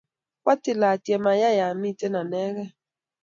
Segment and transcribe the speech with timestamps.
[0.43, 2.69] kwatiil atyem ayay amite anegei